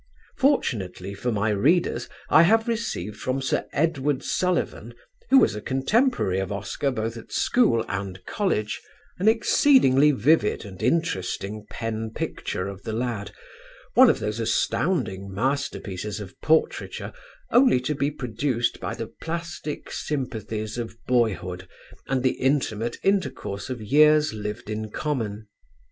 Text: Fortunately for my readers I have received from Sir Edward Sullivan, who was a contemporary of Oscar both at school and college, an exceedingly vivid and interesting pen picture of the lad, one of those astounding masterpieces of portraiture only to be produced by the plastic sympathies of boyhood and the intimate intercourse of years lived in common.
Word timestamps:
Fortunately 0.35 1.13
for 1.13 1.31
my 1.31 1.51
readers 1.51 2.09
I 2.27 2.41
have 2.41 2.67
received 2.67 3.17
from 3.17 3.39
Sir 3.39 3.67
Edward 3.71 4.23
Sullivan, 4.23 4.95
who 5.29 5.37
was 5.37 5.53
a 5.53 5.61
contemporary 5.61 6.39
of 6.39 6.51
Oscar 6.51 6.89
both 6.89 7.17
at 7.17 7.31
school 7.31 7.85
and 7.87 8.25
college, 8.25 8.81
an 9.19 9.27
exceedingly 9.27 10.09
vivid 10.09 10.65
and 10.65 10.81
interesting 10.81 11.67
pen 11.69 12.09
picture 12.09 12.67
of 12.67 12.81
the 12.81 12.93
lad, 12.93 13.29
one 13.93 14.09
of 14.09 14.17
those 14.19 14.39
astounding 14.39 15.31
masterpieces 15.31 16.19
of 16.19 16.33
portraiture 16.41 17.13
only 17.51 17.79
to 17.81 17.93
be 17.93 18.09
produced 18.09 18.79
by 18.79 18.95
the 18.95 19.05
plastic 19.05 19.91
sympathies 19.91 20.79
of 20.79 20.97
boyhood 21.05 21.69
and 22.07 22.23
the 22.23 22.39
intimate 22.41 22.97
intercourse 23.03 23.69
of 23.69 23.83
years 23.83 24.33
lived 24.33 24.67
in 24.67 24.89
common. 24.89 25.45